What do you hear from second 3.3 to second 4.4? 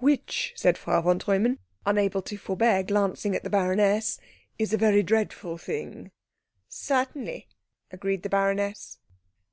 at the baroness,